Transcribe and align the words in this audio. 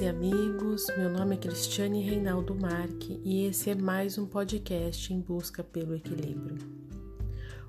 e 0.00 0.08
amigos, 0.08 0.86
meu 0.96 1.10
nome 1.10 1.34
é 1.34 1.38
Cristiane 1.38 2.00
Reinaldo 2.00 2.54
Marque 2.54 3.20
e 3.22 3.44
esse 3.44 3.68
é 3.68 3.74
mais 3.74 4.16
um 4.16 4.24
podcast 4.24 5.12
em 5.12 5.20
busca 5.20 5.62
pelo 5.62 5.94
equilíbrio. 5.94 6.56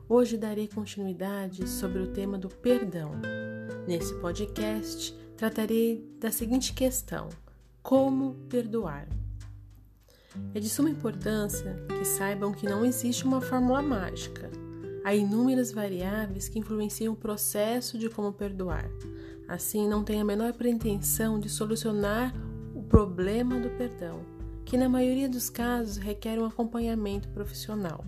Hoje 0.07 0.37
darei 0.37 0.69
continuidade 0.69 1.67
sobre 1.67 1.99
o 1.99 2.13
tema 2.13 2.37
do 2.37 2.47
perdão. 2.47 3.11
Nesse 3.85 4.13
podcast 4.21 5.13
tratarei 5.35 6.09
da 6.21 6.31
seguinte 6.31 6.71
questão: 6.71 7.27
como 7.83 8.35
perdoar? 8.47 9.09
É 10.55 10.59
de 10.61 10.69
suma 10.69 10.89
importância 10.89 11.75
que 11.89 12.05
saibam 12.05 12.53
que 12.53 12.65
não 12.65 12.85
existe 12.85 13.25
uma 13.25 13.41
fórmula 13.41 13.81
mágica. 13.81 14.49
Há 15.03 15.13
inúmeras 15.13 15.73
variáveis 15.73 16.47
que 16.47 16.59
influenciam 16.59 17.13
o 17.13 17.17
processo 17.17 17.97
de 17.97 18.09
como 18.09 18.31
perdoar 18.31 18.89
Assim, 19.51 19.85
não 19.85 20.01
tem 20.01 20.21
a 20.21 20.23
menor 20.23 20.53
pretensão 20.53 21.37
de 21.37 21.49
solucionar 21.49 22.33
o 22.73 22.81
problema 22.81 23.59
do 23.59 23.69
perdão, 23.71 24.21
que 24.63 24.77
na 24.77 24.87
maioria 24.87 25.27
dos 25.27 25.49
casos 25.49 25.97
requer 25.97 26.39
um 26.39 26.45
acompanhamento 26.45 27.27
profissional. 27.27 28.05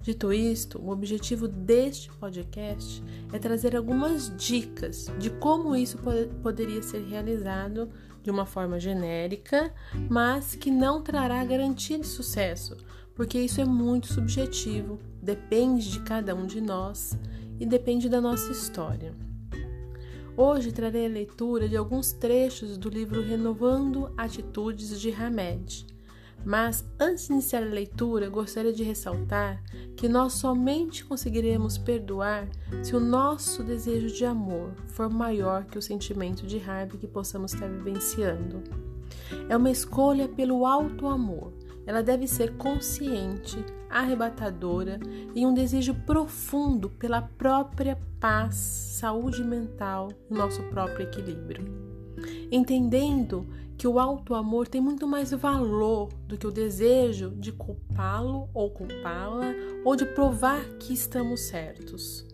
Dito 0.00 0.32
isto, 0.32 0.78
o 0.78 0.90
objetivo 0.90 1.48
deste 1.48 2.12
podcast 2.12 3.02
é 3.32 3.40
trazer 3.40 3.74
algumas 3.74 4.32
dicas 4.36 5.10
de 5.18 5.30
como 5.30 5.74
isso 5.74 5.98
poderia 6.40 6.80
ser 6.80 7.02
realizado 7.08 7.90
de 8.22 8.30
uma 8.30 8.46
forma 8.46 8.78
genérica, 8.78 9.74
mas 10.08 10.54
que 10.54 10.70
não 10.70 11.02
trará 11.02 11.44
garantia 11.44 11.98
de 11.98 12.06
sucesso, 12.06 12.76
porque 13.16 13.36
isso 13.36 13.60
é 13.60 13.64
muito 13.64 14.06
subjetivo, 14.06 15.00
depende 15.20 15.90
de 15.90 15.98
cada 16.02 16.36
um 16.36 16.46
de 16.46 16.60
nós 16.60 17.18
e 17.58 17.66
depende 17.66 18.08
da 18.08 18.20
nossa 18.20 18.52
história. 18.52 19.12
Hoje 20.42 20.72
trarei 20.72 21.04
a 21.04 21.08
leitura 21.10 21.68
de 21.68 21.76
alguns 21.76 22.12
trechos 22.12 22.78
do 22.78 22.88
livro 22.88 23.20
Renovando 23.20 24.10
Atitudes 24.16 24.98
de 24.98 25.12
Hamed. 25.12 25.86
Mas 26.42 26.82
antes 26.98 27.26
de 27.26 27.34
iniciar 27.34 27.62
a 27.62 27.66
leitura, 27.66 28.26
gostaria 28.30 28.72
de 28.72 28.82
ressaltar 28.82 29.62
que 29.94 30.08
nós 30.08 30.32
somente 30.32 31.04
conseguiremos 31.04 31.76
perdoar 31.76 32.48
se 32.82 32.96
o 32.96 33.00
nosso 33.00 33.62
desejo 33.62 34.06
de 34.06 34.24
amor 34.24 34.72
for 34.86 35.10
maior 35.10 35.66
que 35.66 35.76
o 35.76 35.82
sentimento 35.82 36.46
de 36.46 36.56
raiva 36.56 36.96
que 36.96 37.06
possamos 37.06 37.52
estar 37.52 37.68
vivenciando. 37.68 38.62
É 39.46 39.54
uma 39.54 39.70
escolha 39.70 40.26
pelo 40.26 40.64
alto 40.64 41.06
amor. 41.06 41.52
Ela 41.86 42.02
deve 42.02 42.26
ser 42.26 42.56
consciente, 42.56 43.64
arrebatadora 43.88 45.00
e 45.34 45.44
um 45.46 45.54
desejo 45.54 45.94
profundo 45.94 46.90
pela 46.90 47.22
própria 47.22 47.98
paz, 48.20 48.54
saúde 48.54 49.42
mental 49.42 50.08
nosso 50.28 50.62
próprio 50.64 51.04
equilíbrio. 51.04 51.64
Entendendo 52.50 53.46
que 53.80 53.88
o 53.88 53.98
alto 53.98 54.34
amor 54.34 54.68
tem 54.68 54.78
muito 54.80 55.08
mais 55.08 55.30
valor 55.30 56.10
do 56.26 56.36
que 56.36 56.46
o 56.46 56.50
desejo 56.50 57.30
de 57.30 57.50
culpá-lo 57.50 58.50
ou 58.52 58.70
culpá-la 58.70 59.54
ou 59.82 59.96
de 59.96 60.04
provar 60.04 60.62
que 60.78 60.92
estamos 60.92 61.40
certos. 61.40 62.26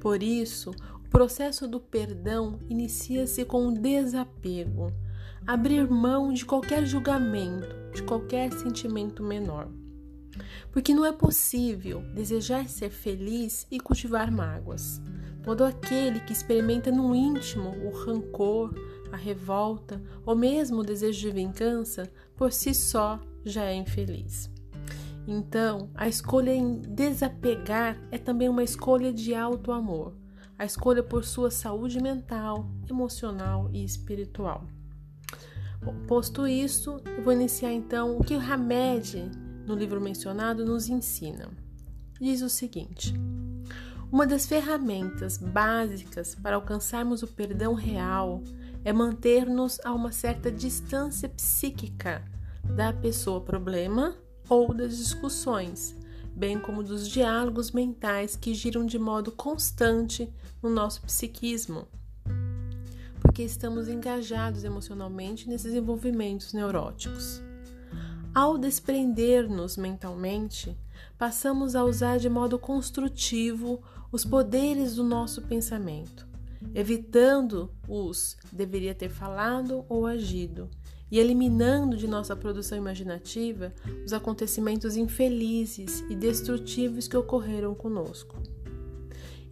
Por 0.00 0.22
isso, 0.22 0.70
o 1.04 1.08
processo 1.08 1.66
do 1.66 1.80
perdão 1.80 2.60
inicia-se 2.68 3.44
com 3.44 3.66
o 3.66 3.72
desapego, 3.72 4.92
abrir 5.46 5.88
mão 5.88 6.32
de 6.32 6.44
qualquer 6.44 6.86
julgamento, 6.86 7.68
de 7.94 8.02
qualquer 8.02 8.52
sentimento 8.52 9.22
menor. 9.22 9.68
Porque 10.72 10.94
não 10.94 11.04
é 11.04 11.12
possível 11.12 12.02
desejar 12.14 12.68
ser 12.68 12.90
feliz 12.90 13.66
e 13.70 13.78
cultivar 13.78 14.32
mágoas. 14.32 15.00
Todo 15.42 15.62
aquele 15.64 16.20
que 16.20 16.32
experimenta 16.32 16.90
no 16.90 17.14
íntimo 17.14 17.70
o 17.86 17.90
rancor, 17.90 18.74
a 19.12 19.16
revolta 19.16 20.02
ou 20.24 20.34
mesmo 20.34 20.80
o 20.80 20.84
desejo 20.84 21.20
de 21.20 21.30
vingança, 21.30 22.10
por 22.34 22.52
si 22.52 22.74
só 22.74 23.20
já 23.44 23.64
é 23.64 23.74
infeliz. 23.74 24.50
Então, 25.26 25.90
a 25.94 26.08
escolha 26.08 26.50
em 26.50 26.80
desapegar 26.80 27.98
é 28.10 28.18
também 28.18 28.48
uma 28.48 28.64
escolha 28.64 29.12
de 29.12 29.34
alto 29.34 29.72
amor, 29.72 30.14
a 30.58 30.64
escolha 30.64 31.02
por 31.02 31.24
sua 31.24 31.50
saúde 31.50 32.02
mental, 32.02 32.68
emocional 32.88 33.70
e 33.72 33.84
espiritual. 33.84 34.66
Posto 36.06 36.46
isso, 36.46 37.00
eu 37.04 37.22
vou 37.22 37.32
iniciar 37.32 37.72
então 37.72 38.16
o 38.16 38.24
que 38.24 38.34
o 38.34 38.40
Hamed, 38.40 39.30
no 39.66 39.74
livro 39.74 40.00
mencionado, 40.00 40.64
nos 40.64 40.88
ensina. 40.88 41.50
Diz 42.20 42.42
o 42.42 42.48
seguinte: 42.48 43.14
uma 44.10 44.26
das 44.26 44.46
ferramentas 44.46 45.36
básicas 45.36 46.34
para 46.34 46.56
alcançarmos 46.56 47.22
o 47.22 47.26
perdão 47.26 47.74
real 47.74 48.42
é 48.84 48.92
manter-nos 48.92 49.80
a 49.84 49.92
uma 49.92 50.12
certa 50.12 50.52
distância 50.52 51.28
psíquica 51.28 52.24
da 52.62 52.92
pessoa 52.92 53.40
problema 53.40 54.14
ou 54.48 54.72
das 54.72 54.96
discussões, 54.96 55.96
bem 56.34 56.60
como 56.60 56.82
dos 56.82 57.08
diálogos 57.08 57.72
mentais 57.72 58.36
que 58.36 58.54
giram 58.54 58.86
de 58.86 58.98
modo 58.98 59.32
constante 59.32 60.32
no 60.62 60.70
nosso 60.70 61.02
psiquismo, 61.02 61.88
porque 63.24 63.42
estamos 63.42 63.88
engajados 63.88 64.64
emocionalmente 64.64 65.48
nesses 65.48 65.72
envolvimentos 65.72 66.52
neuróticos. 66.52 67.42
Ao 68.34 68.58
desprender-nos 68.58 69.78
mentalmente, 69.78 70.76
passamos 71.16 71.74
a 71.74 71.82
usar 71.82 72.18
de 72.18 72.28
modo 72.28 72.58
construtivo 72.58 73.82
os 74.12 74.26
poderes 74.26 74.96
do 74.96 75.02
nosso 75.02 75.40
pensamento, 75.40 76.28
evitando 76.74 77.72
os 77.88 78.36
deveria 78.52 78.94
ter 78.94 79.08
falado 79.08 79.86
ou 79.88 80.06
agido 80.06 80.68
e 81.10 81.18
eliminando 81.18 81.96
de 81.96 82.06
nossa 82.06 82.36
produção 82.36 82.76
imaginativa 82.76 83.72
os 84.04 84.12
acontecimentos 84.12 84.96
infelizes 84.96 86.04
e 86.10 86.14
destrutivos 86.14 87.08
que 87.08 87.16
ocorreram 87.16 87.74
conosco. 87.74 88.36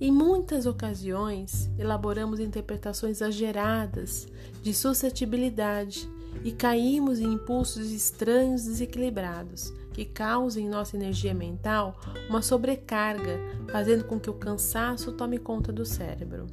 Em 0.02 0.10
muitas 0.10 0.66
ocasiões, 0.66 1.70
elaboramos 1.78 2.40
interpretações 2.40 3.18
exageradas 3.18 4.26
de 4.60 4.74
suscetibilidade 4.74 6.10
e 6.42 6.50
caímos 6.50 7.20
em 7.20 7.34
impulsos 7.34 7.92
estranhos 7.92 8.64
desequilibrados 8.64 9.72
que 9.92 10.04
causem 10.04 10.66
em 10.66 10.68
nossa 10.68 10.96
energia 10.96 11.32
mental 11.32 12.00
uma 12.28 12.42
sobrecarga, 12.42 13.38
fazendo 13.70 14.02
com 14.02 14.18
que 14.18 14.28
o 14.28 14.34
cansaço 14.34 15.12
tome 15.12 15.38
conta 15.38 15.72
do 15.72 15.86
cérebro. 15.86 16.48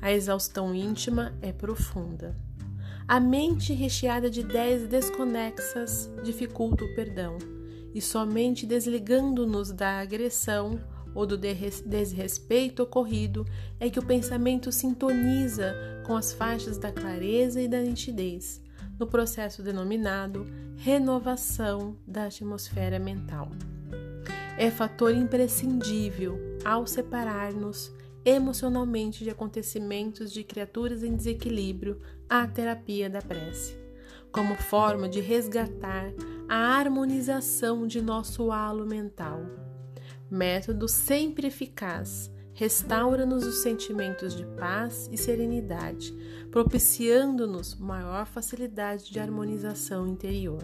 A 0.00 0.10
exaustão 0.10 0.74
íntima 0.74 1.34
é 1.42 1.52
profunda. 1.52 2.34
A 3.06 3.20
mente 3.20 3.74
recheada 3.74 4.30
de 4.30 4.40
ideias 4.40 4.88
desconexas 4.88 6.10
dificulta 6.24 6.82
o 6.82 6.94
perdão, 6.94 7.36
e 7.94 8.00
somente 8.00 8.64
desligando-nos 8.64 9.70
da 9.70 10.00
agressão 10.00 10.80
ou 11.14 11.26
do 11.26 11.36
desrespeito 11.36 12.82
ocorrido 12.82 13.46
é 13.78 13.90
que 13.90 13.98
o 13.98 14.04
pensamento 14.04 14.70
sintoniza 14.70 15.74
com 16.06 16.16
as 16.16 16.32
faixas 16.32 16.78
da 16.78 16.92
clareza 16.92 17.60
e 17.60 17.68
da 17.68 17.80
nitidez, 17.80 18.62
no 18.98 19.06
processo 19.06 19.62
denominado 19.62 20.46
renovação 20.76 21.96
da 22.06 22.24
atmosfera 22.24 22.98
mental. 22.98 23.50
É 24.58 24.70
fator 24.70 25.14
imprescindível 25.14 26.38
ao 26.64 26.86
separar-nos 26.86 27.92
emocionalmente 28.24 29.24
de 29.24 29.30
acontecimentos 29.30 30.32
de 30.32 30.44
criaturas 30.44 31.02
em 31.02 31.16
desequilíbrio 31.16 32.00
a 32.28 32.46
terapia 32.46 33.08
da 33.08 33.22
prece, 33.22 33.74
como 34.30 34.54
forma 34.54 35.08
de 35.08 35.20
resgatar 35.20 36.12
a 36.48 36.56
harmonização 36.56 37.86
de 37.86 38.02
nosso 38.02 38.52
halo 38.52 38.86
mental. 38.86 39.69
Método 40.30 40.86
sempre 40.86 41.48
eficaz 41.48 42.30
restaura-nos 42.54 43.46
os 43.46 43.62
sentimentos 43.62 44.36
de 44.36 44.44
paz 44.44 45.08
e 45.10 45.16
serenidade, 45.16 46.12
propiciando-nos 46.50 47.74
maior 47.74 48.26
facilidade 48.26 49.10
de 49.10 49.18
harmonização 49.18 50.06
interior. 50.06 50.62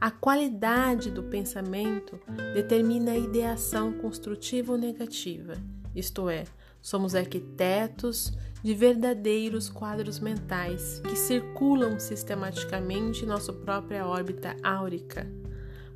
A 0.00 0.10
qualidade 0.10 1.10
do 1.10 1.22
pensamento 1.24 2.18
determina 2.54 3.12
a 3.12 3.18
ideação 3.18 3.92
construtiva 3.92 4.72
ou 4.72 4.78
negativa, 4.78 5.54
isto 5.94 6.28
é, 6.28 6.44
somos 6.82 7.14
arquitetos 7.14 8.32
de 8.62 8.74
verdadeiros 8.74 9.68
quadros 9.68 10.18
mentais 10.18 11.00
que 11.00 11.16
circulam 11.16 11.98
sistematicamente 11.98 13.24
em 13.24 13.28
nossa 13.28 13.52
própria 13.52 14.06
órbita 14.06 14.56
áurica. 14.62 15.26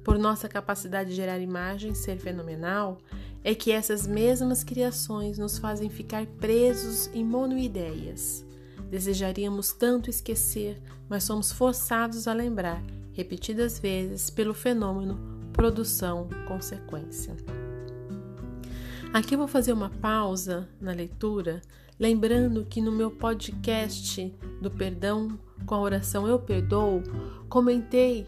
Por 0.05 0.19
nossa 0.19 0.49
capacidade 0.49 1.11
de 1.11 1.17
gerar 1.17 1.39
imagens 1.39 1.99
ser 1.99 2.19
fenomenal, 2.19 2.99
é 3.43 3.55
que 3.55 3.73
essas 3.73 4.07
mesmas 4.07 4.65
criações 4.65 5.39
nos 5.39 5.59
fazem 5.59 5.89
ficar 5.89 6.27
presos 6.27 7.09
em 7.15 7.25
monoideias. 7.25 8.45
Desejaríamos 8.91 9.73
tanto 9.73 10.11
esquecer, 10.11 10.81
mas 11.09 11.25
somos 11.25 11.53
forçados 11.53 12.27
a 12.27 12.33
lembrar, 12.33 12.83
repetidas 13.13 13.79
vezes, 13.79 14.31
pelo 14.31 14.55
fenômeno 14.55 15.19
produção-consequência. 15.53 17.37
Aqui 19.13 19.35
eu 19.35 19.39
vou 19.39 19.49
fazer 19.49 19.73
uma 19.73 19.91
pausa 19.91 20.69
na 20.81 20.93
leitura, 20.93 21.61
Lembrando 22.01 22.65
que 22.65 22.81
no 22.81 22.91
meu 22.91 23.11
podcast 23.11 24.35
do 24.59 24.71
perdão 24.71 25.39
com 25.67 25.75
a 25.75 25.81
oração 25.81 26.27
Eu 26.27 26.39
Perdoo, 26.39 27.03
comentei 27.47 28.27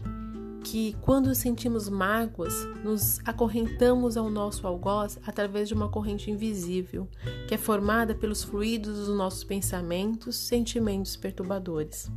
que 0.63 0.95
quando 1.01 1.35
sentimos 1.35 1.89
mágoas, 1.89 2.53
nos 2.83 3.19
acorrentamos 3.25 4.15
ao 4.15 4.29
nosso 4.29 4.65
algoz 4.65 5.19
através 5.25 5.67
de 5.67 5.73
uma 5.73 5.89
corrente 5.89 6.31
invisível, 6.31 7.07
que 7.47 7.53
é 7.53 7.57
formada 7.57 8.15
pelos 8.15 8.43
fluidos 8.43 8.97
dos 8.97 9.15
nossos 9.15 9.43
pensamentos, 9.43 10.35
sentimentos 10.35 11.15
perturbadores. 11.15 12.09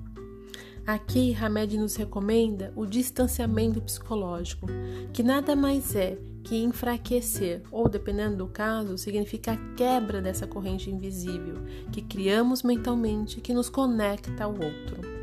Aqui, 0.86 1.34
Hamed 1.34 1.76
nos 1.76 1.96
recomenda 1.96 2.72
o 2.76 2.86
distanciamento 2.86 3.80
psicológico, 3.80 4.68
que 5.12 5.22
nada 5.22 5.56
mais 5.56 5.96
é 5.96 6.16
que 6.44 6.62
enfraquecer, 6.62 7.62
ou 7.72 7.88
dependendo 7.88 8.36
do 8.36 8.46
caso, 8.46 8.96
significa 8.96 9.52
a 9.52 9.74
quebra 9.74 10.22
dessa 10.22 10.46
corrente 10.46 10.88
invisível 10.88 11.56
que 11.90 12.00
criamos 12.00 12.62
mentalmente 12.62 13.40
que 13.40 13.52
nos 13.52 13.68
conecta 13.68 14.44
ao 14.44 14.52
outro. 14.52 15.15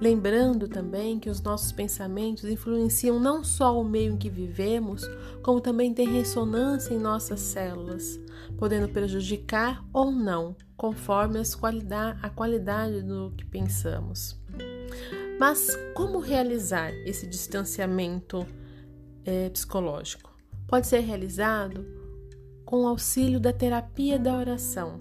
Lembrando 0.00 0.66
também 0.66 1.18
que 1.20 1.28
os 1.28 1.42
nossos 1.42 1.72
pensamentos 1.72 2.44
influenciam 2.44 3.20
não 3.20 3.44
só 3.44 3.78
o 3.78 3.84
meio 3.84 4.14
em 4.14 4.16
que 4.16 4.30
vivemos, 4.30 5.06
como 5.42 5.60
também 5.60 5.92
têm 5.92 6.08
ressonância 6.08 6.94
em 6.94 6.98
nossas 6.98 7.40
células, 7.40 8.18
podendo 8.56 8.88
prejudicar 8.88 9.84
ou 9.92 10.10
não, 10.10 10.56
conforme 10.74 11.38
a 12.22 12.30
qualidade 12.30 13.02
do 13.02 13.30
que 13.36 13.44
pensamos. 13.44 14.40
Mas 15.38 15.76
como 15.94 16.18
realizar 16.18 16.90
esse 17.06 17.26
distanciamento 17.26 18.46
é, 19.24 19.50
psicológico? 19.50 20.34
Pode 20.66 20.86
ser 20.86 21.00
realizado 21.00 21.86
com 22.64 22.84
o 22.84 22.86
auxílio 22.86 23.38
da 23.38 23.52
terapia 23.52 24.18
da 24.18 24.34
oração, 24.34 24.96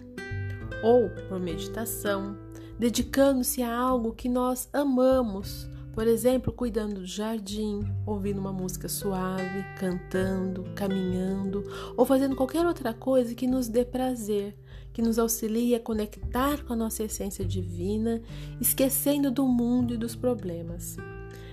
ou 0.84 1.10
por 1.30 1.40
meditação, 1.40 2.36
dedicando-se 2.80 3.62
a 3.62 3.78
algo 3.78 4.14
que 4.14 4.30
nós 4.30 4.70
amamos, 4.72 5.70
por 5.94 6.08
exemplo, 6.08 6.54
cuidando 6.54 7.02
do 7.02 7.06
jardim, 7.06 7.86
ouvindo 8.06 8.40
uma 8.40 8.54
música 8.54 8.88
suave, 8.88 9.66
cantando, 9.78 10.64
caminhando 10.74 11.62
ou 11.98 12.06
fazendo 12.06 12.38
qualquer 12.38 12.66
outra 12.66 12.94
coisa 12.94 13.36
que 13.36 13.46
nos 13.46 13.68
dê 13.68 13.84
prazer, 13.84 14.58
que 14.94 15.02
nos 15.02 15.20
auxilie 15.20 15.76
a 15.76 15.80
conectar 15.80 16.64
com 16.64 16.72
a 16.72 16.76
nossa 16.76 17.04
essência 17.04 17.44
divina, 17.44 18.22
esquecendo 18.62 19.30
do 19.30 19.46
mundo 19.46 19.94
e 19.94 19.98
dos 19.98 20.16
problemas. 20.16 20.96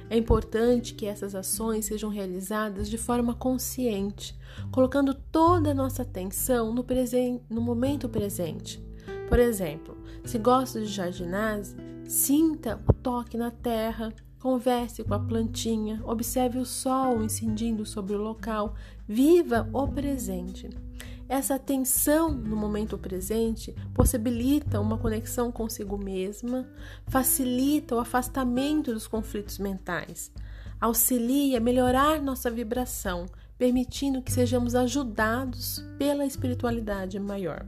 É 0.08 0.17
importante 0.17 0.94
que 0.94 1.06
essas 1.06 1.34
ações 1.34 1.87
sejam 1.87 2.08
realizadas 2.08 2.88
de 2.88 2.96
forma 2.96 3.34
consciente, 3.34 4.38
colocando 4.70 5.12
toda 5.12 5.73
a 5.73 5.75
nossa 5.75 6.02
atenção 6.02 6.73
no, 6.73 6.87
no 7.50 7.61
momento 7.61 8.08
presente. 8.08 8.81
Por 9.28 9.38
exemplo, 9.38 9.96
se 10.25 10.38
gosta 10.38 10.81
de 10.81 10.87
jardinagem, 10.87 11.75
sinta 12.05 12.81
o 12.87 12.93
toque 12.93 13.37
na 13.37 13.50
terra, 13.50 14.12
converse 14.40 15.02
com 15.02 15.14
a 15.14 15.19
plantinha, 15.19 16.00
observe 16.05 16.58
o 16.58 16.64
sol 16.64 17.23
incidindo 17.23 17.84
sobre 17.84 18.14
o 18.14 18.23
local, 18.23 18.75
viva 19.06 19.69
o 19.73 19.88
presente. 19.88 20.70
Essa 21.28 21.56
atenção 21.56 22.31
no 22.31 22.55
momento 22.55 22.96
presente 22.96 23.75
possibilita 23.93 24.81
uma 24.81 24.96
conexão 24.96 25.50
consigo 25.50 25.99
mesma, 25.99 26.69
facilita 27.08 27.96
o 27.96 27.99
afastamento 27.99 28.93
dos 28.93 29.08
conflitos 29.08 29.58
mentais, 29.58 30.31
auxilia 30.81 31.58
a 31.58 31.61
melhorar 31.61 32.23
nossa 32.23 32.49
vibração, 32.49 33.26
permitindo 33.58 34.23
que 34.23 34.32
sejamos 34.32 34.76
ajudados 34.76 35.84
pela 35.99 36.25
espiritualidade 36.25 37.19
maior. 37.19 37.67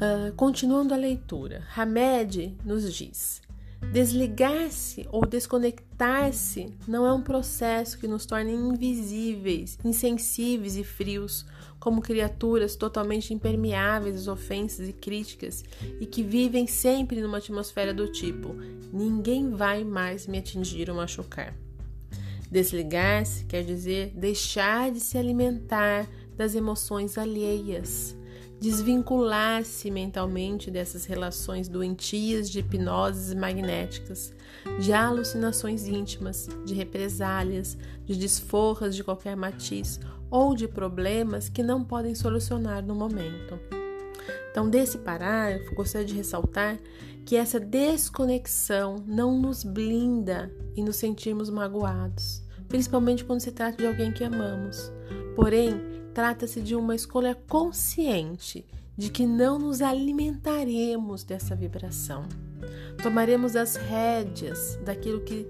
Uh, 0.00 0.32
continuando 0.34 0.94
a 0.94 0.96
leitura, 0.96 1.62
Hamed 1.76 2.56
nos 2.64 2.90
diz: 2.90 3.42
desligar-se 3.92 5.06
ou 5.12 5.26
desconectar-se 5.26 6.74
não 6.88 7.04
é 7.04 7.12
um 7.12 7.20
processo 7.20 7.98
que 7.98 8.08
nos 8.08 8.24
torne 8.24 8.50
invisíveis, 8.50 9.78
insensíveis 9.84 10.74
e 10.78 10.84
frios, 10.84 11.44
como 11.78 12.00
criaturas 12.00 12.76
totalmente 12.76 13.34
impermeáveis 13.34 14.16
às 14.16 14.26
ofensas 14.26 14.88
e 14.88 14.92
críticas 14.94 15.62
e 16.00 16.06
que 16.06 16.22
vivem 16.22 16.66
sempre 16.66 17.20
numa 17.20 17.36
atmosfera 17.36 17.92
do 17.92 18.10
tipo: 18.10 18.54
ninguém 18.90 19.50
vai 19.50 19.84
mais 19.84 20.26
me 20.26 20.38
atingir 20.38 20.88
ou 20.88 20.96
machucar. 20.96 21.54
Desligar-se 22.50 23.44
quer 23.44 23.64
dizer 23.64 24.12
deixar 24.14 24.90
de 24.90 24.98
se 24.98 25.18
alimentar 25.18 26.08
das 26.38 26.54
emoções 26.54 27.18
alheias 27.18 28.18
desvincular-se 28.60 29.90
mentalmente 29.90 30.70
dessas 30.70 31.06
relações 31.06 31.66
doentias 31.66 32.50
de 32.50 32.60
hipnoses 32.60 33.32
magnéticas, 33.32 34.34
de 34.78 34.92
alucinações 34.92 35.88
íntimas, 35.88 36.46
de 36.66 36.74
represálias, 36.74 37.78
de 38.04 38.14
desforras 38.16 38.94
de 38.94 39.02
qualquer 39.02 39.34
matiz 39.34 39.98
ou 40.30 40.54
de 40.54 40.68
problemas 40.68 41.48
que 41.48 41.62
não 41.62 41.82
podem 41.82 42.14
solucionar 42.14 42.84
no 42.84 42.94
momento. 42.94 43.58
Então, 44.50 44.68
desse 44.68 44.98
parágrafo, 44.98 45.74
gostaria 45.74 46.06
de 46.06 46.14
ressaltar 46.14 46.78
que 47.24 47.36
essa 47.36 47.58
desconexão 47.58 48.96
não 49.06 49.40
nos 49.40 49.64
blinda 49.64 50.52
e 50.76 50.82
nos 50.82 50.96
sentirmos 50.96 51.48
magoados, 51.48 52.42
principalmente 52.68 53.24
quando 53.24 53.40
se 53.40 53.52
trata 53.52 53.78
de 53.78 53.86
alguém 53.86 54.12
que 54.12 54.24
amamos. 54.24 54.92
Porém, 55.34 55.99
Trata-se 56.20 56.60
de 56.60 56.76
uma 56.76 56.94
escolha 56.94 57.34
consciente 57.48 58.66
de 58.94 59.08
que 59.08 59.26
não 59.26 59.58
nos 59.58 59.80
alimentaremos 59.80 61.24
dessa 61.24 61.56
vibração. 61.56 62.28
Tomaremos 63.02 63.56
as 63.56 63.76
rédeas 63.76 64.78
daquilo 64.84 65.22
que 65.22 65.46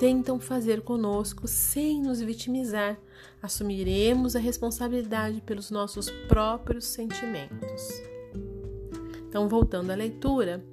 tentam 0.00 0.40
fazer 0.40 0.80
conosco 0.80 1.46
sem 1.46 2.00
nos 2.00 2.22
vitimizar. 2.22 2.96
Assumiremos 3.42 4.34
a 4.34 4.38
responsabilidade 4.38 5.42
pelos 5.42 5.70
nossos 5.70 6.08
próprios 6.26 6.86
sentimentos. 6.86 7.82
Então, 9.28 9.46
voltando 9.46 9.90
à 9.90 9.94
leitura, 9.94 10.64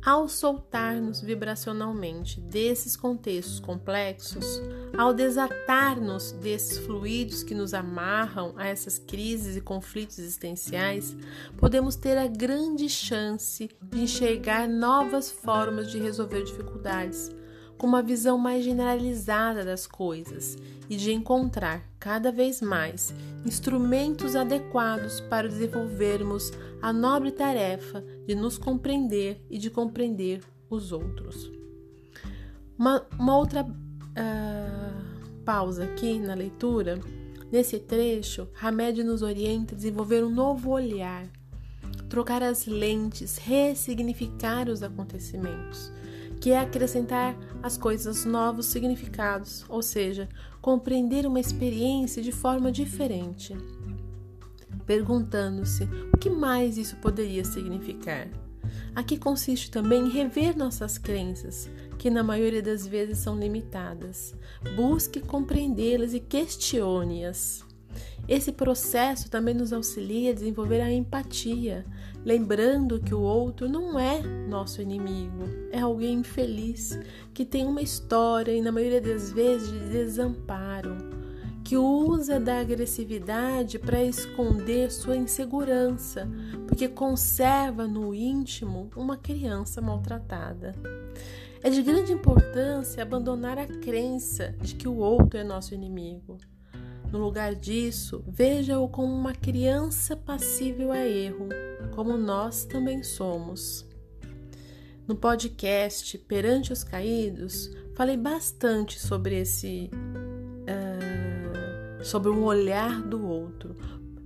ao 0.00 0.28
soltar-nos 0.28 1.20
vibracionalmente 1.20 2.40
desses 2.40 2.94
contextos 2.94 3.58
complexos, 3.58 4.62
ao 4.96 5.14
desatar-nos 5.14 6.32
desses 6.32 6.78
fluidos 6.78 7.42
que 7.42 7.54
nos 7.54 7.72
amarram 7.72 8.52
a 8.56 8.66
essas 8.66 8.98
crises 8.98 9.56
e 9.56 9.60
conflitos 9.60 10.18
existenciais, 10.18 11.16
podemos 11.56 11.96
ter 11.96 12.18
a 12.18 12.26
grande 12.26 12.88
chance 12.88 13.70
de 13.80 14.00
enxergar 14.00 14.68
novas 14.68 15.30
formas 15.30 15.90
de 15.90 15.98
resolver 15.98 16.44
dificuldades, 16.44 17.30
com 17.78 17.86
uma 17.86 18.02
visão 18.02 18.38
mais 18.38 18.64
generalizada 18.64 19.64
das 19.64 19.86
coisas 19.86 20.56
e 20.88 20.96
de 20.96 21.12
encontrar 21.12 21.82
cada 21.98 22.30
vez 22.30 22.60
mais 22.60 23.12
instrumentos 23.44 24.36
adequados 24.36 25.20
para 25.22 25.48
desenvolvermos 25.48 26.52
a 26.80 26.92
nobre 26.92 27.32
tarefa 27.32 28.04
de 28.26 28.34
nos 28.34 28.56
compreender 28.58 29.44
e 29.50 29.58
de 29.58 29.70
compreender 29.70 30.42
os 30.70 30.92
outros. 30.92 31.50
Uma, 32.78 33.04
uma 33.18 33.36
outra 33.36 33.66
uh, 34.16 35.42
pausa 35.44 35.84
aqui 35.84 36.18
na 36.18 36.34
leitura. 36.34 36.98
Nesse 37.50 37.78
trecho, 37.78 38.48
Hamed 38.60 39.04
nos 39.04 39.22
orienta 39.22 39.74
a 39.74 39.76
desenvolver 39.76 40.24
um 40.24 40.30
novo 40.30 40.70
olhar, 40.70 41.26
trocar 42.08 42.42
as 42.42 42.66
lentes, 42.66 43.36
ressignificar 43.36 44.68
os 44.68 44.82
acontecimentos 44.82 45.92
que 46.42 46.50
é 46.50 46.58
acrescentar 46.58 47.38
às 47.62 47.78
coisas 47.78 48.24
novos 48.24 48.66
significados, 48.66 49.64
ou 49.68 49.80
seja, 49.80 50.28
compreender 50.60 51.24
uma 51.24 51.38
experiência 51.38 52.20
de 52.20 52.32
forma 52.32 52.72
diferente, 52.72 53.56
perguntando-se 54.84 55.84
o 56.12 56.18
que 56.18 56.28
mais 56.28 56.76
isso 56.76 56.96
poderia 56.96 57.44
significar. 57.44 58.26
Aqui 58.94 59.16
consiste 59.16 59.70
também 59.70 60.06
em 60.06 60.10
rever 60.10 60.56
nossas 60.56 60.98
crenças, 60.98 61.70
que 61.98 62.10
na 62.10 62.22
maioria 62.22 62.62
das 62.62 62.86
vezes 62.86 63.18
são 63.18 63.38
limitadas. 63.38 64.34
Busque 64.76 65.20
compreendê-las 65.20 66.14
e 66.14 66.20
questione-as. 66.20 67.64
Esse 68.28 68.52
processo 68.52 69.28
também 69.28 69.54
nos 69.54 69.72
auxilia 69.72 70.30
a 70.30 70.34
desenvolver 70.34 70.80
a 70.80 70.92
empatia, 70.92 71.84
lembrando 72.24 73.00
que 73.00 73.14
o 73.14 73.20
outro 73.20 73.68
não 73.68 73.98
é 73.98 74.22
nosso 74.48 74.80
inimigo, 74.80 75.44
é 75.72 75.80
alguém 75.80 76.20
infeliz 76.20 76.98
que 77.34 77.44
tem 77.44 77.66
uma 77.66 77.82
história 77.82 78.52
e, 78.52 78.62
na 78.62 78.70
maioria 78.70 79.00
das 79.00 79.32
vezes, 79.32 79.72
de 79.72 79.88
desamparo, 79.88 80.96
que 81.72 81.76
usa 81.78 82.38
da 82.38 82.60
agressividade 82.60 83.78
para 83.78 84.04
esconder 84.04 84.92
sua 84.92 85.16
insegurança, 85.16 86.28
porque 86.68 86.86
conserva 86.86 87.88
no 87.88 88.14
íntimo 88.14 88.90
uma 88.94 89.16
criança 89.16 89.80
maltratada. 89.80 90.74
É 91.62 91.70
de 91.70 91.80
grande 91.80 92.12
importância 92.12 93.02
abandonar 93.02 93.58
a 93.58 93.66
crença 93.66 94.54
de 94.60 94.74
que 94.74 94.86
o 94.86 94.98
outro 94.98 95.40
é 95.40 95.44
nosso 95.44 95.72
inimigo 95.72 96.36
No 97.10 97.18
lugar 97.18 97.54
disso, 97.54 98.22
veja-o 98.28 98.86
como 98.86 99.10
uma 99.10 99.32
criança 99.32 100.14
passível 100.14 100.92
a 100.92 100.98
erro, 100.98 101.48
como 101.94 102.18
nós 102.18 102.66
também 102.66 103.02
somos. 103.02 103.88
No 105.08 105.16
podcast 105.16 106.18
Perante 106.18 106.70
os 106.70 106.84
Caídos, 106.84 107.70
falei 107.96 108.18
bastante 108.18 109.00
sobre 109.00 109.40
esse. 109.40 109.88
Sobre 112.02 112.30
um 112.30 112.42
olhar 112.44 113.00
do 113.00 113.26
outro. 113.26 113.76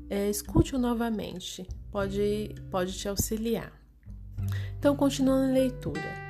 É, 0.08 0.30
Escute-o 0.30 0.78
novamente, 0.78 1.66
pode, 1.90 2.54
pode 2.70 2.96
te 2.96 3.08
auxiliar. 3.08 3.72
Então, 4.78 4.96
continuando 4.96 5.50
a 5.50 5.52
leitura. 5.52 6.26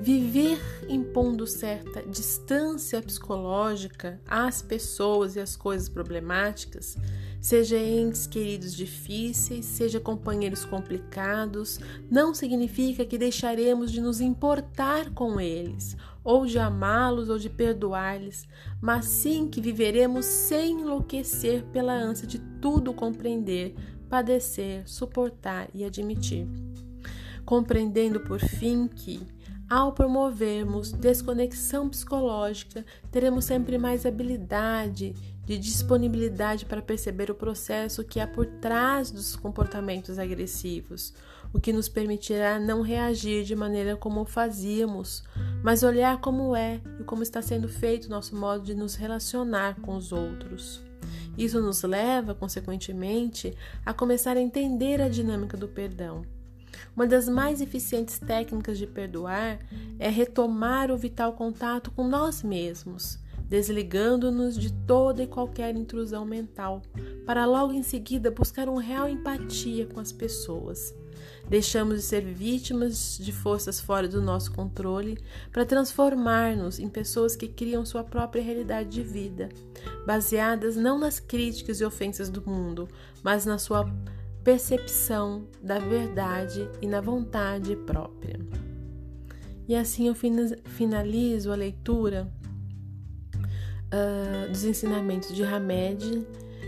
Viver 0.00 0.58
impondo 0.88 1.46
certa 1.46 2.02
distância 2.02 3.00
psicológica 3.00 4.20
às 4.26 4.60
pessoas 4.60 5.36
e 5.36 5.40
às 5.40 5.56
coisas 5.56 5.88
problemáticas, 5.88 6.96
seja 7.44 7.76
entes 7.76 8.26
queridos 8.26 8.74
difíceis, 8.74 9.66
seja 9.66 10.00
companheiros 10.00 10.64
complicados, 10.64 11.78
não 12.10 12.32
significa 12.32 13.04
que 13.04 13.18
deixaremos 13.18 13.92
de 13.92 14.00
nos 14.00 14.18
importar 14.18 15.10
com 15.10 15.38
eles, 15.38 15.94
ou 16.24 16.46
de 16.46 16.58
amá-los 16.58 17.28
ou 17.28 17.38
de 17.38 17.50
perdoar-lhes, 17.50 18.48
mas 18.80 19.04
sim 19.04 19.46
que 19.46 19.60
viveremos 19.60 20.24
sem 20.24 20.80
enlouquecer 20.80 21.62
pela 21.64 21.92
ânsia 21.92 22.26
de 22.26 22.38
tudo 22.62 22.94
compreender, 22.94 23.74
padecer, 24.08 24.88
suportar 24.88 25.68
e 25.74 25.84
admitir. 25.84 26.48
Compreendendo 27.44 28.20
por 28.20 28.40
fim 28.40 28.88
que 28.88 29.20
ao 29.74 29.90
promovermos 29.90 30.92
desconexão 30.92 31.88
psicológica, 31.88 32.86
teremos 33.10 33.44
sempre 33.44 33.76
mais 33.76 34.06
habilidade 34.06 35.16
de 35.44 35.58
disponibilidade 35.58 36.64
para 36.64 36.80
perceber 36.80 37.28
o 37.28 37.34
processo 37.34 38.04
que 38.04 38.20
há 38.20 38.26
por 38.26 38.46
trás 38.46 39.10
dos 39.10 39.34
comportamentos 39.34 40.16
agressivos, 40.16 41.12
o 41.52 41.58
que 41.58 41.72
nos 41.72 41.88
permitirá 41.88 42.60
não 42.60 42.82
reagir 42.82 43.42
de 43.42 43.56
maneira 43.56 43.96
como 43.96 44.24
fazíamos, 44.24 45.24
mas 45.60 45.82
olhar 45.82 46.20
como 46.20 46.54
é 46.54 46.80
e 47.00 47.02
como 47.02 47.24
está 47.24 47.42
sendo 47.42 47.68
feito 47.68 48.08
nosso 48.08 48.36
modo 48.36 48.62
de 48.62 48.76
nos 48.76 48.94
relacionar 48.94 49.80
com 49.80 49.96
os 49.96 50.12
outros. 50.12 50.84
Isso 51.36 51.60
nos 51.60 51.82
leva, 51.82 52.32
consequentemente, 52.32 53.52
a 53.84 53.92
começar 53.92 54.36
a 54.36 54.40
entender 54.40 55.02
a 55.02 55.08
dinâmica 55.08 55.56
do 55.56 55.66
perdão 55.66 56.22
uma 56.94 57.06
das 57.06 57.28
mais 57.28 57.60
eficientes 57.60 58.18
técnicas 58.18 58.78
de 58.78 58.86
perdoar 58.86 59.58
é 59.98 60.08
retomar 60.08 60.90
o 60.90 60.96
vital 60.96 61.32
contato 61.32 61.90
com 61.90 62.06
nós 62.06 62.42
mesmos, 62.42 63.18
desligando-nos 63.48 64.56
de 64.56 64.72
toda 64.72 65.22
e 65.22 65.26
qualquer 65.26 65.76
intrusão 65.76 66.24
mental, 66.24 66.82
para 67.26 67.44
logo 67.46 67.72
em 67.72 67.82
seguida 67.82 68.30
buscar 68.30 68.68
uma 68.68 68.82
real 68.82 69.08
empatia 69.08 69.86
com 69.86 70.00
as 70.00 70.12
pessoas. 70.12 70.94
Deixamos 71.48 71.96
de 71.96 72.02
ser 72.02 72.22
vítimas 72.22 73.18
de 73.18 73.30
forças 73.30 73.78
fora 73.78 74.08
do 74.08 74.20
nosso 74.20 74.52
controle 74.52 75.18
para 75.52 75.64
transformar-nos 75.66 76.78
em 76.78 76.88
pessoas 76.88 77.36
que 77.36 77.48
criam 77.48 77.84
sua 77.84 78.02
própria 78.02 78.42
realidade 78.42 78.88
de 78.88 79.02
vida, 79.02 79.48
baseadas 80.06 80.74
não 80.74 80.98
nas 80.98 81.20
críticas 81.20 81.80
e 81.80 81.84
ofensas 81.84 82.30
do 82.30 82.42
mundo, 82.48 82.88
mas 83.22 83.44
na 83.44 83.58
sua 83.58 83.84
percepção 84.44 85.48
da 85.62 85.78
verdade 85.78 86.68
e 86.82 86.86
na 86.86 87.00
vontade 87.00 87.74
própria. 87.74 88.38
E 89.66 89.74
assim 89.74 90.06
eu 90.06 90.14
finalizo 90.14 91.50
a 91.50 91.54
leitura 91.54 92.30
uh, 93.86 94.50
dos 94.50 94.64
ensinamentos 94.64 95.34
de 95.34 95.42
Hamed, 95.42 96.26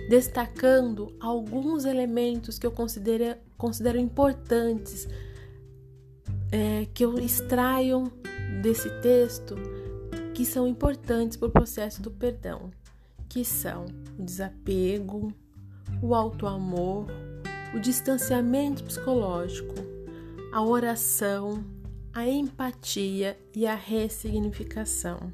destacando 0.09 1.15
alguns 1.21 1.85
elementos 1.85 2.59
que 2.59 2.67
eu 2.67 2.73
considero, 2.73 3.39
considero 3.59 3.99
importantes, 3.99 5.07
é, 6.51 6.87
que 6.95 7.05
eu 7.05 7.19
extraio 7.19 8.05
desse 8.63 8.89
texto, 9.01 9.57
que 10.33 10.47
são 10.47 10.67
importantes 10.67 11.37
para 11.37 11.49
o 11.49 11.51
processo 11.51 12.01
do 12.01 12.11
perdão, 12.11 12.71
que 13.29 13.45
são 13.45 13.85
o 14.19 14.23
desapego, 14.23 15.33
o 16.01 16.15
auto-amor, 16.15 17.07
o 17.77 17.79
distanciamento 17.79 18.83
psicológico, 18.83 19.75
a 20.51 20.65
oração, 20.65 21.63
a 22.11 22.27
empatia 22.27 23.39
e 23.55 23.67
a 23.67 23.75
ressignificação. 23.75 25.31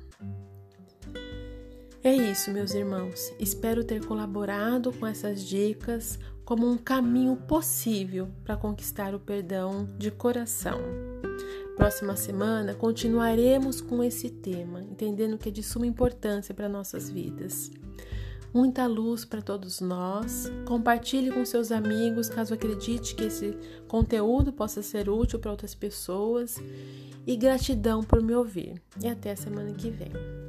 É 2.02 2.12
isso, 2.12 2.50
meus 2.50 2.74
irmãos. 2.74 3.32
Espero 3.38 3.84
ter 3.84 4.04
colaborado 4.04 4.92
com 4.92 5.06
essas 5.06 5.44
dicas 5.44 6.18
como 6.44 6.68
um 6.68 6.76
caminho 6.76 7.36
possível 7.36 8.28
para 8.42 8.56
conquistar 8.56 9.14
o 9.14 9.20
perdão 9.20 9.88
de 9.96 10.10
coração. 10.10 10.80
Próxima 11.76 12.16
semana 12.16 12.74
continuaremos 12.74 13.80
com 13.80 14.02
esse 14.02 14.28
tema, 14.28 14.82
entendendo 14.82 15.38
que 15.38 15.48
é 15.48 15.52
de 15.52 15.62
suma 15.62 15.86
importância 15.86 16.52
para 16.52 16.68
nossas 16.68 17.08
vidas 17.08 17.70
muita 18.52 18.86
luz 18.86 19.24
para 19.24 19.42
todos 19.42 19.80
nós. 19.80 20.50
Compartilhe 20.66 21.30
com 21.30 21.44
seus 21.44 21.72
amigos 21.72 22.28
caso 22.28 22.54
acredite 22.54 23.14
que 23.14 23.24
esse 23.24 23.56
conteúdo 23.88 24.52
possa 24.52 24.82
ser 24.82 25.08
útil 25.08 25.38
para 25.38 25.50
outras 25.50 25.74
pessoas. 25.74 26.56
E 27.26 27.36
gratidão 27.36 28.02
por 28.02 28.20
me 28.20 28.34
ouvir. 28.34 28.82
E 29.00 29.08
até 29.08 29.30
a 29.30 29.36
semana 29.36 29.72
que 29.72 29.90
vem. 29.90 30.41